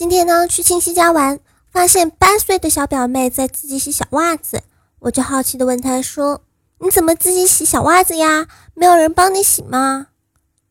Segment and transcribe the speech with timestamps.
[0.00, 4.62] 今天呢，去亲戚家玩，发现八岁的小表妹在自己洗小袜子，
[5.00, 6.40] 我就好奇的问她说
[6.80, 8.46] ：“你怎么自己洗小袜子呀？
[8.72, 10.06] 没有人帮你洗吗？”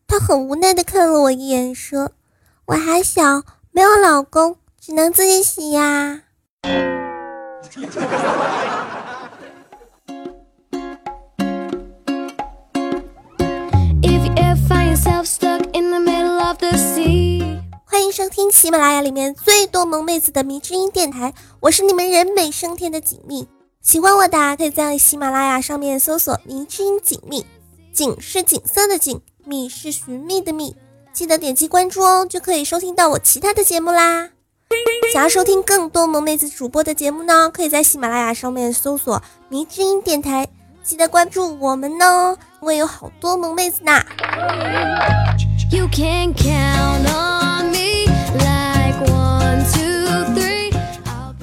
[0.08, 2.10] 她很无奈的看了我一眼，说
[2.66, 6.22] ：“我还小，没有老公，只能自己洗呀。
[18.10, 23.46] ”迎收听喜马拉雅里面最多萌妹子的迷之音电台，我是你们人美声甜的锦觅。
[23.80, 27.46] 喜欢我的可以在喜马拉雅上面搜索“迷之音锦觅”，
[27.94, 30.74] 锦是锦色的锦，觅是寻觅的觅，
[31.12, 34.30] 记得点击关注哦，就可以收听到我其他的节目啦。
[35.12, 40.48] 想要收听更多萌妹子主播的节目呢，可以在喜马拉雅上面搜索“迷之音电台”，
[40.82, 43.92] 记得关注我们哦，因为有好多萌妹子呢。
[45.70, 46.79] You can count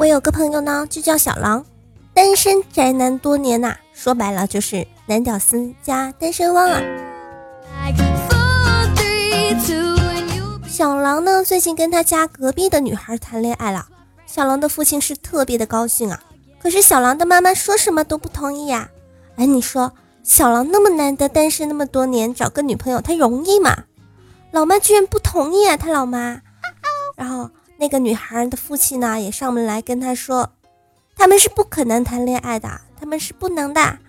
[0.07, 1.65] 我有个朋友呢，就叫小狼，
[2.13, 6.81] 单身宅男多年呐，说白了就是男屌丝加单身汪啊。
[10.65, 13.85] 小狼呢，最近跟他家隔壁的女孩谈恋爱了，
[14.25, 16.23] 小狼的父亲是特别的高兴啊，
[16.57, 18.89] 可是小狼的妈妈说什么都不同意呀。
[19.35, 19.91] 哎，你说
[20.23, 23.83] 小狼那么难得单身那么多年，找个女朋友他容易吗？
[24.51, 25.75] 老妈居然不同意啊！
[25.75, 26.39] 他老妈，
[27.17, 30.51] 然后那个女孩的父亲呢，也上门来跟他说，
[31.15, 33.99] 他们是不可能谈恋爱的，他们是不能的。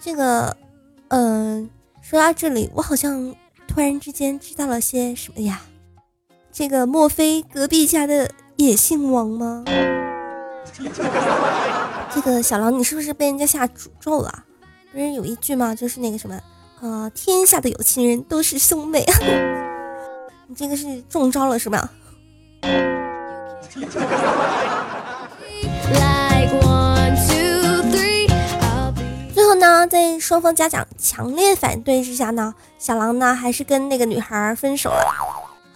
[0.00, 0.56] 这个，
[1.08, 1.68] 嗯，
[2.02, 3.34] 说到这里，我好像
[3.66, 5.62] 突然之间知道了些什么呀？
[6.52, 9.64] 这个莫非隔壁家的也姓王吗？
[12.12, 14.44] 这个小狼，你是不是被人家下诅咒了？
[14.92, 15.74] 不是有一句吗？
[15.74, 16.40] 就是那个什么？
[16.80, 17.10] 呃！
[17.14, 19.02] 天下的有情人都是兄妹，
[20.46, 21.90] 你这个是中招了是吧？
[29.34, 35.14] 最后呢，在双方家长强烈反对之下呢，小狼呢还是跟那个女孩分手了。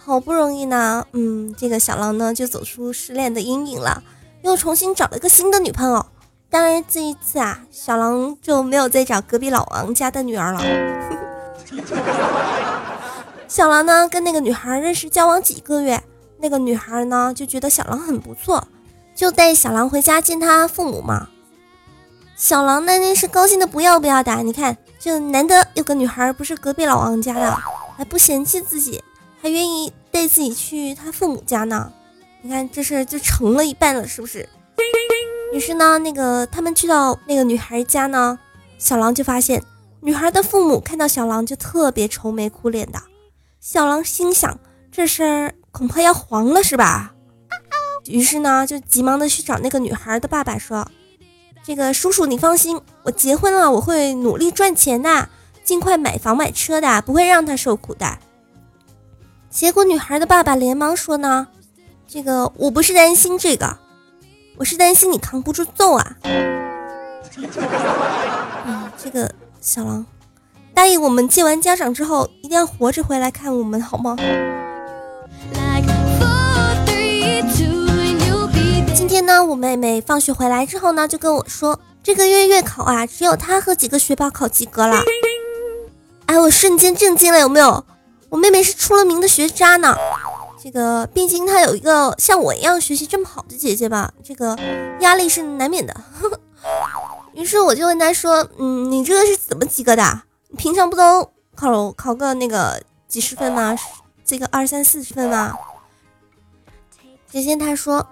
[0.03, 4.03] 好不容易呢，嗯，这个小狼呢就走出失恋的阴影了，
[4.41, 6.05] 又重新找了个新的女朋友。
[6.49, 10.61] 当然，这一次啊，小狼就没有再找隔壁老王家的女儿了。
[13.47, 16.03] 小狼呢，跟那个女孩认识交往几个月，
[16.41, 18.67] 那个女孩呢就觉得小狼很不错，
[19.13, 21.29] 就带小狼回家见他父母嘛。
[22.35, 27.55] 小狼那那是高兴的不要不要的，你看，就难得有个女孩不是隔壁老王家的，
[27.95, 29.03] 还不嫌弃自己，
[29.39, 31.93] 还愿意带自己去他父母家呢。
[32.41, 34.49] 你看这事就成了一半了，是不是？
[35.53, 38.39] 于是呢，那个他们去到那个女孩家呢，
[38.79, 39.61] 小狼就发现
[39.99, 42.99] 女孩的父母看到小狼就特别愁眉苦脸的。
[43.59, 44.59] 小狼心想，
[44.91, 47.13] 这事儿恐怕要黄了，是吧？
[48.05, 50.87] 于是呢，就急忙的去找那个女孩的爸爸说
[51.63, 55.29] ：“这个叔叔，你放心，我结婚了，我会努力赚钱的，
[55.63, 58.17] 尽快买房买车的，不会让他受苦的。”
[59.49, 61.47] 结果女孩的爸爸连忙说呢
[62.07, 63.77] ：“这个我不是担心这个。”
[64.57, 66.17] 我是担心你扛不住揍啊！
[68.65, 70.05] 啊， 这个小狼，
[70.73, 74.15] 答应我们见完家长之后，一定要活着回来看我们，好吗？
[79.31, 85.01] 呢，我妹妹放学回来之后呢，就跟我说，这个月月考啊，只有她和几个学霸考及格了。
[86.25, 87.85] 哎，我瞬间震惊了，有没有？
[88.27, 89.95] 我妹妹是出了名的学渣呢。
[90.61, 94.57] 这个毕竟她有一个像我一样学习这么好的姐姐吧，这个
[94.99, 95.95] 压力是难免的。
[97.33, 100.23] 于是我就问她说：“嗯，你这个是怎么及格的？
[100.49, 103.77] 你平常不都考考个那个几十分吗？
[104.25, 105.57] 这个二三四十分吗？”
[107.31, 108.05] 姐姐她说：“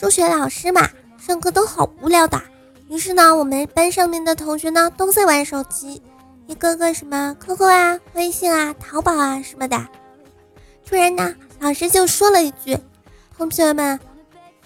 [0.00, 0.88] 数学老师嘛，
[1.18, 2.40] 上课都好无聊的。
[2.88, 6.00] 于是呢，我们班上面的同学呢都在玩手机，
[6.46, 9.76] 一个个什么 QQ 啊、微信啊、淘宝啊什么的。
[10.86, 12.78] 突然呢。”老师就说了一句
[13.36, 14.00] ：“同学们，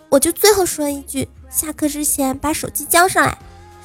[0.08, 3.36] 我就最后说一句，下课之前把手机交上来。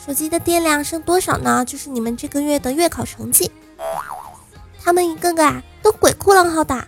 [0.05, 1.65] 手机的电量剩多少呢？
[1.65, 3.51] 就是你们这个月的月考成绩。”
[4.79, 6.87] 他们一个个啊都鬼哭狼嚎的。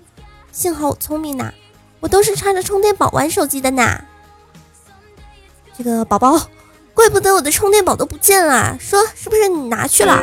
[0.51, 1.51] 幸好我聪明呐，
[1.99, 4.05] 我都是插着充电宝玩手机的呢。
[5.81, 6.39] 这个宝宝，
[6.93, 10.21] 怪不得我的充电宝都不见了，说是不是你拿去了？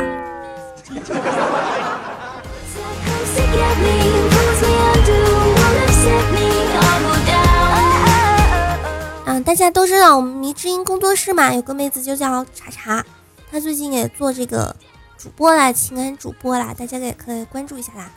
[9.44, 13.04] 大家都知道我们迷之音工作室嘛，有个妹子就叫茶茶，
[13.50, 14.76] 她最近也做这个
[15.16, 18.12] 主播啦，情感主播啦，大家也可以关注一下啦。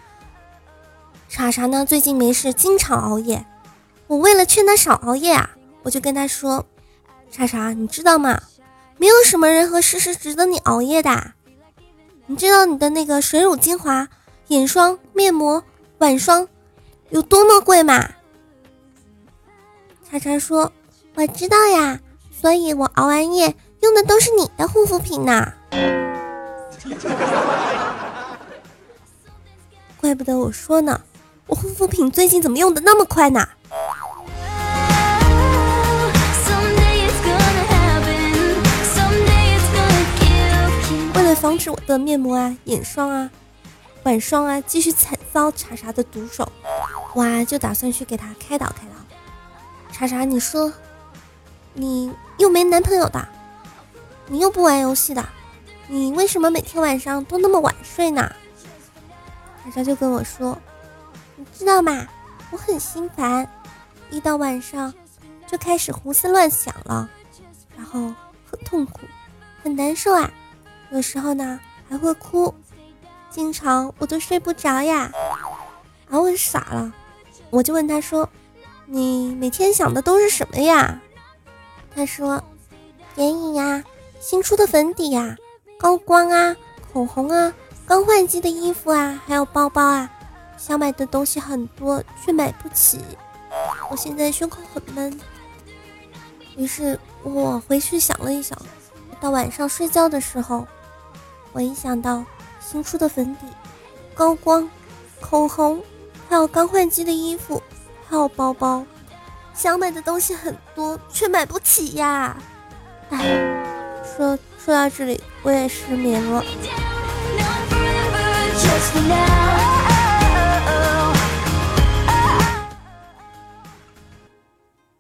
[1.27, 3.43] 茶茶呢最近没事经常熬夜，
[4.05, 5.49] 我为了劝她少熬夜啊，
[5.81, 6.63] 我就跟她说
[7.31, 8.39] ：“查查，你知道吗？
[8.97, 11.31] 没有什么人和事是值得你熬夜的。
[12.27, 14.07] 你知道你的那个水乳精华、
[14.47, 15.63] 眼霜、面膜、
[15.97, 16.47] 晚霜
[17.09, 18.09] 有多么贵吗？”
[20.07, 20.71] 查查说
[21.15, 21.99] ：“我知道呀，
[22.31, 25.53] 所以我熬完夜用的都是你的护肤品呢。
[29.99, 31.01] ”怪不得我说呢，
[31.47, 33.47] 我护肤品最近怎么用的那么快呢？
[41.41, 43.31] 防止我的面膜啊、眼霜啊、
[44.03, 46.47] 晚霜啊继续惨遭查查的毒手，
[47.15, 48.93] 哇，就打算去给他开导开导。
[49.91, 50.71] 查查，你说，
[51.73, 53.27] 你又没男朋友的，
[54.27, 55.27] 你又不玩游戏的，
[55.87, 58.31] 你为什么每天晚上都那么晚睡呢？
[59.63, 60.55] 查查就跟我说
[61.35, 62.05] ：“你知道吗？
[62.51, 63.49] 我很心烦，
[64.11, 64.93] 一到晚上
[65.47, 67.09] 就开始胡思乱想了，
[67.75, 68.13] 然后
[68.45, 68.99] 很痛苦，
[69.63, 70.31] 很难受啊。
[70.91, 71.59] 有时候呢
[71.89, 72.53] 还会哭，
[73.29, 75.11] 经常我都睡不着呀。”
[76.07, 76.93] 然后我傻了，
[77.49, 78.29] 我就问他说
[78.85, 81.01] ：“你每天想的都是什么呀？”
[81.95, 82.43] 他说
[83.15, 83.83] ：“眼影呀，
[84.19, 85.35] 新出的粉底呀，
[85.79, 86.55] 高光啊，
[86.93, 87.53] 口红啊。”
[87.87, 90.09] 刚换季的衣服啊，还有包包啊，
[90.57, 93.01] 想买的东西很多，却买不起。
[93.89, 95.19] 我现在胸口很闷，
[96.55, 98.57] 于是我回去想了一想，
[99.19, 100.65] 到晚上睡觉的时候，
[101.53, 102.23] 我一想到
[102.59, 103.45] 新出的粉底、
[104.13, 104.69] 高光、
[105.19, 105.83] 口红，
[106.29, 107.61] 还有刚换季的衣服，
[108.07, 108.85] 还有包包，
[109.53, 112.37] 想买的东西很多，却买不起呀。
[113.09, 113.19] 哎，
[114.03, 116.41] 说说到这里，我也失眠了。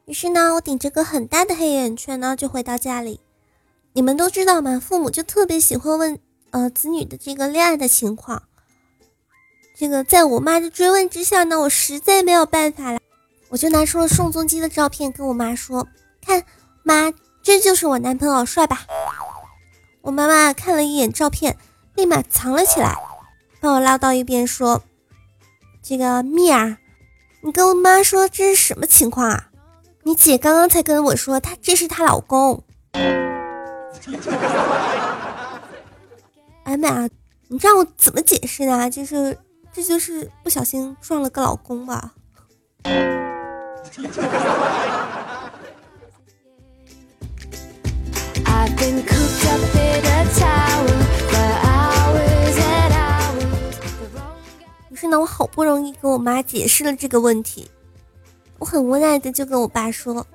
[0.05, 3.21] 于是呢，我顶着个很大的黑眼圈呢，就回到家里。
[3.93, 4.81] 你们都知道吗？
[4.85, 6.19] 父母就特别喜欢问
[6.51, 8.43] 呃子女的这个恋爱的情况。
[9.75, 12.99] 这个在我妈的追问之下呢，我实在没有办法了，
[13.49, 15.87] 我就拿出了宋仲基的照片，跟我妈说
[16.23, 16.43] ：“看，
[16.83, 17.11] 妈，
[17.41, 18.85] 这就是我男朋友，帅吧？”
[20.01, 21.57] 我妈妈看了一眼照片，
[21.95, 22.95] 立马藏了起来。
[23.59, 24.83] 把我拉到一边说
[25.81, 26.77] ：“这个蜜儿，
[27.41, 29.49] 你跟我妈说这是什么情况啊？
[30.03, 32.63] 你姐刚刚才跟我说，她这是她老公。
[36.71, 37.09] 哎妈呀，
[37.49, 38.89] 你让我怎么解释呢？
[38.89, 39.37] 就是
[39.73, 42.13] 这就是不小心撞了个老公吧。”
[54.89, 57.69] 于是呢，我好不容易跟我妈解释了这个问题，
[58.59, 60.25] 我很无奈的就跟我爸说：“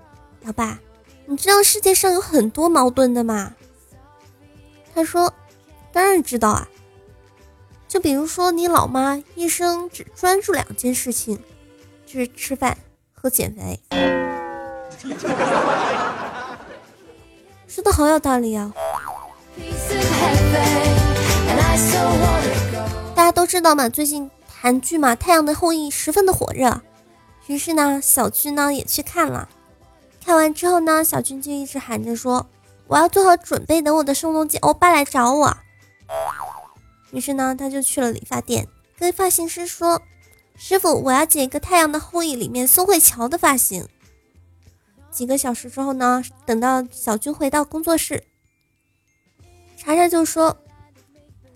[0.45, 0.79] 老爸，
[1.25, 3.55] 你知道世界上有很多矛盾的吗？”
[4.95, 5.33] 他说
[5.97, 6.69] ：“当然知道啊，
[7.89, 11.43] 就比如说你老妈一生只专注两件事情，
[12.05, 12.77] 就是吃饭
[13.15, 13.81] 和减肥。”
[17.67, 18.71] 说的好有道理啊！
[23.15, 24.31] 大家都知道嘛，最近。
[24.47, 26.83] 韩剧嘛，《太阳的后裔》十分的火热，
[27.47, 29.49] 于是呢，小军呢也去看了。
[30.23, 32.47] 看完之后呢，小军就一直喊着说
[32.89, 35.57] ：“我要做好准备，等我的宋仲基欧巴来找我。”
[37.13, 40.03] 于是呢，他就去了理发店，跟发型师说
[40.57, 43.89] ：“师傅，我要剪一个《太阳的后裔》里面宋慧乔的发型。”
[45.11, 48.25] 几个小时之后呢，等到小军回到工作室，
[49.77, 50.59] 查查就说：“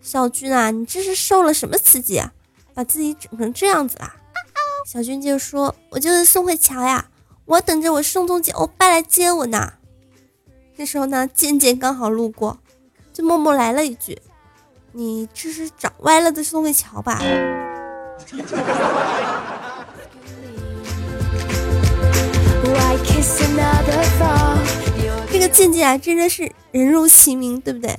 [0.01, 2.33] 小军啊，你这是受了什么刺激啊？”
[2.73, 4.15] 把自己整成这样子啊！
[4.87, 7.11] 小军就说：“我就是宋慧乔呀，
[7.45, 9.75] 我等着我宋仲基欧巴来接我呢。”
[10.79, 12.59] 这时候呢，健健刚好路过，
[13.13, 14.23] 就默默来了一句
[14.93, 17.21] ：“你这是长歪了的宋慧乔吧？”
[25.31, 27.99] 这个贱贱啊，真的是人如其名，对不对？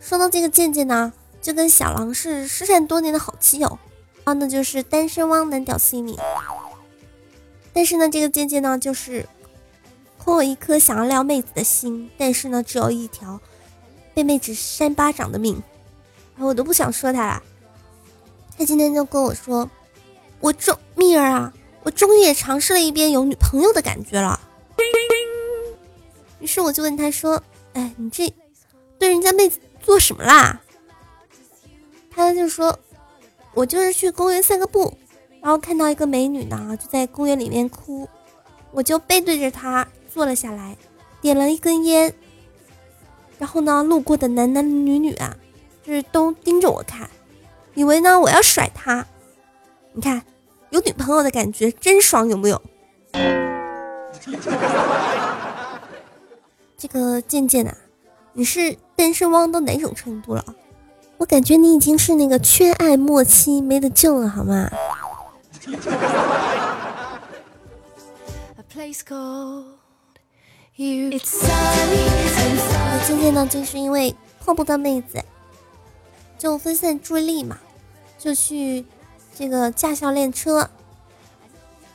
[0.00, 1.12] 说到这个贱贱呢。
[1.42, 3.78] 就跟小狼是失散多年的好基友，
[4.24, 6.18] 然后呢就是单身汪男屌丝一名。
[7.72, 9.28] 但是呢，这个贱贱呢就是
[10.18, 13.40] 空有一颗想要撩妹子的心，但是呢只有一条
[14.16, 15.62] 被妹子扇巴掌的命。
[16.34, 17.42] 然后我都不想说他了。
[18.56, 19.70] 他今天就跟我说
[20.40, 24.40] ：“我终蜜儿啊，我终于也尝试了一遍有女朋友的感觉了。”
[26.40, 27.42] 于是我就问他说
[27.74, 28.32] ：“哎，你这
[28.98, 30.62] 对人家妹子做什么啦？”
[32.10, 32.78] 他就说
[33.52, 34.96] ：“我就是去公园散个步，
[35.42, 38.08] 然后看到一个美女呢，就在公园里面哭，
[38.72, 40.78] 我就背对着她坐了下来，
[41.20, 42.14] 点了一根烟。
[43.38, 45.36] 然后呢，路过的男男女女啊，
[45.84, 47.08] 就是都盯着我看，
[47.74, 49.06] 以为呢我要甩他。
[49.92, 50.22] 你看，
[50.70, 52.62] 有女朋友的感觉真爽，有木有？
[56.78, 57.76] 这个渐渐啊，
[58.34, 60.44] 你是单身汪到哪种程度了？
[61.18, 64.70] 我感觉你已经是那个缺爱末期，没得救了，好吗？
[70.78, 71.10] 今
[73.18, 75.24] 天呢，就是因为碰不到妹子，
[76.36, 77.58] 就分散注意力嘛，
[78.18, 78.84] 就去
[79.34, 80.68] 这个驾校练车。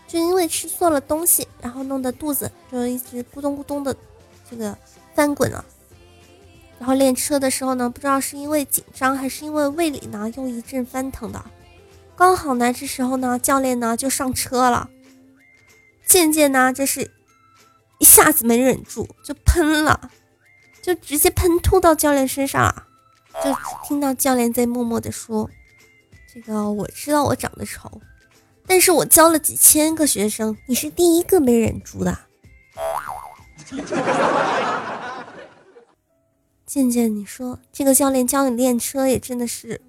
[0.08, 3.96] 就因为吃错了东西，然后弄得肚子就一直咕咚咕咚的
[4.50, 4.76] 这个
[5.14, 5.64] 翻滚了。
[6.80, 11.46] 然后练车的时候呢，不知道是因为紧张还是因为胃里呢又一阵翻腾的。
[12.16, 14.90] 刚好呢，这时候呢，教练呢就上车了。
[16.04, 17.12] 渐渐呢，这是
[18.01, 20.10] 一下子没忍住，就喷了，
[20.81, 22.88] 就直接喷吐到教练身上。
[23.43, 23.55] 就
[23.88, 25.48] 听到教练在默默的说
[26.34, 28.01] ：“这个我知道我长得丑，
[28.65, 32.17] 但是我教了几千个学生，你是第一个没忍住的。
[36.65, 39.79] ”渐渐，你说这个教练教你练车也真的是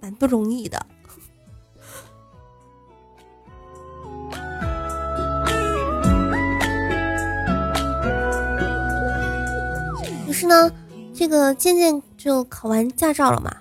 [0.00, 0.86] 蛮不容易的。
[10.38, 10.70] 是呢，
[11.12, 13.52] 这个渐渐就考完驾照了嘛。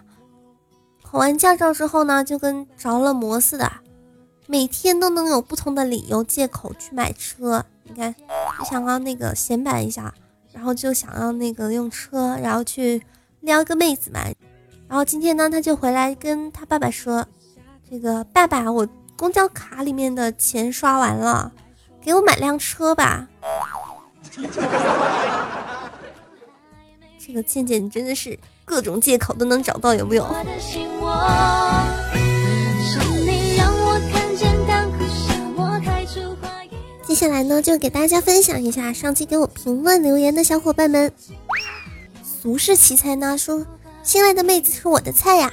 [1.01, 3.71] 考完驾照之后呢，就跟着了魔似的，
[4.45, 7.65] 每天都能有不同的理由借口去买车。
[7.83, 8.13] 你看，
[8.59, 10.13] 就想要那个显摆一下，
[10.51, 13.01] 然后就想要那个用车，然后去
[13.39, 14.19] 撩一个妹子嘛。
[14.87, 17.25] 然后今天呢，他就回来跟他爸爸说
[17.89, 21.51] ：“这个爸爸，我公交卡里面的钱刷完了，
[22.01, 23.27] 给我买辆车吧。
[27.27, 30.25] ”这个倩倩，你真的是各种借口都能找到，有没有？
[37.05, 41.11] 接下来呢，就给大家分享一下上期给我评论留言的小伙伴们。
[42.23, 43.65] 俗世奇才呢说
[44.03, 45.51] ：“新来的妹子是我的菜呀。”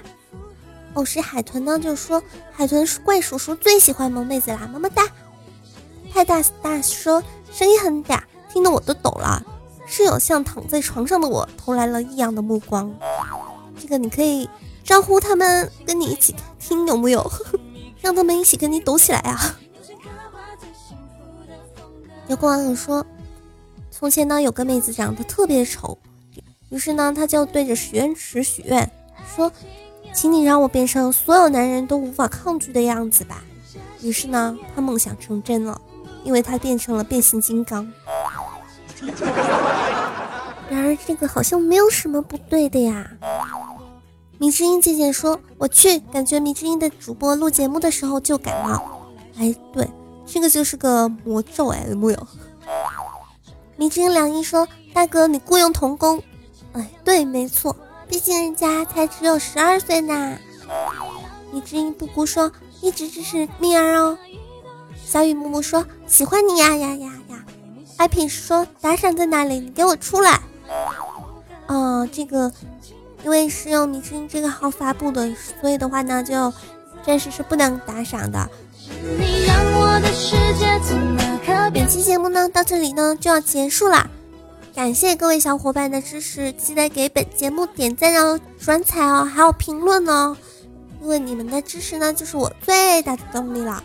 [0.95, 2.23] 哦，是海豚呢，就说
[2.55, 5.03] ：“海豚怪叔叔最喜欢萌妹子啦，么么哒。”
[6.15, 7.21] 派大大说
[7.53, 8.21] ：“声音很嗲，
[8.53, 9.45] 听得我都抖了。”
[9.87, 12.93] 室友像躺在床上的我投来了异样的目光，
[13.81, 14.49] 这个你可以
[14.83, 17.31] 招呼他们跟你一起听，有木有？
[18.01, 19.57] 让他们一起跟你抖起来啊！
[22.29, 23.05] 有个网友说，
[23.91, 25.97] 从前呢有个妹子长得特别丑，
[26.69, 28.91] 于是呢他就对着许愿池许愿，
[29.35, 29.51] 说，
[30.13, 33.43] 请你让我变成所有男人都无法抗拒的样子吧。
[34.03, 35.81] 于是呢他梦想成真了，
[36.25, 37.91] 因为他变成了变形金刚。
[40.71, 43.11] 然而这个好像没有什么不对的呀。
[44.39, 48.83] 米之音姐姐说：“我去，感觉米之音的主播录节目的时候就感冒。”
[49.39, 49.89] 哎，对，
[50.27, 52.27] 这个就是个魔咒哎，木有？
[53.77, 56.23] 米之音两一说：“大哥，你雇佣童工？”
[56.73, 57.77] 哎，对，没错，
[58.09, 60.37] 毕竟人家才只有十二岁呢。
[61.53, 62.51] 米之音布谷说
[62.83, 64.19] ：“一直支持蜜儿哦。”
[65.05, 67.13] 小雨木木说：“喜欢你呀呀呀
[68.05, 69.61] 呀。”艾品说：“打赏在哪里？
[69.61, 70.39] 你给我出来！”
[71.67, 72.53] 哦，这个
[73.25, 76.53] 因为是用米之音这个号发布的，所以的话呢，就
[77.03, 78.47] 暂时是不能打赏的。
[81.73, 84.11] 本期节目呢，到这里呢就要结束了，
[84.75, 90.37] 感谢各位小伙伴的支持，记得给本节目点赞哦、转采哦，还有评论哦，
[91.01, 93.83] 因为你们的支持呢，就是我最大的动力了。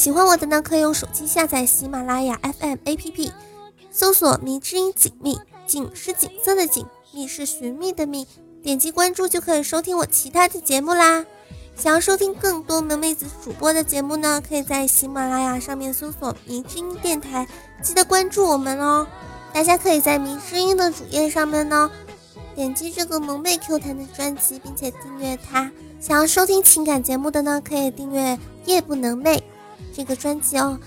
[0.00, 3.32] 喜欢我的呢，可以用手机下载喜马拉雅 FM APP，
[3.90, 5.38] 搜索“迷之音锦觅”，
[5.68, 8.26] 锦是锦色的锦，觅是寻觅的觅，
[8.62, 11.26] 点击关注就可以收听我其他的节目啦。
[11.76, 17.46] 想要收听更多萌妹子主播的节目呢，可以在喜马拉雅上面搜索“迷之音电台”，
[17.84, 19.06] 记得关注我们哦。
[19.52, 21.90] 大家可以在迷之音的主页上面呢，
[22.54, 25.70] 点击这个萌妹 Q 弹的专辑，并且订阅它。
[26.00, 29.42] 想要收听情感节目的呢，可以订阅夜不能寐。
[29.94, 30.78] 这个专辑哦，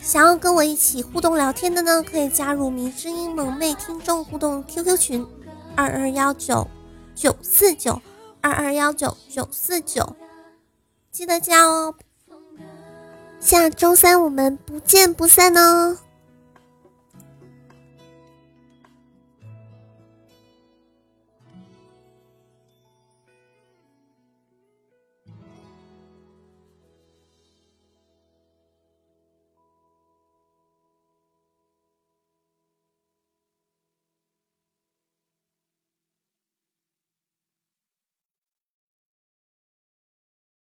[0.00, 5.26] 想要跟我一起互动聊天的呢，可以加入迷之音萌妹听众互动 QQ 群
[5.76, 6.66] 二二幺九
[7.14, 8.00] 九四九
[8.40, 10.16] 二二幺九九四九，
[11.10, 11.94] 记得加哦。
[13.38, 15.96] 下周三我们不见不散哦。